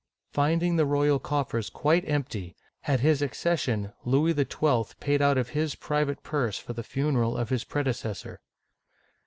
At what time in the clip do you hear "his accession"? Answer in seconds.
3.01-3.93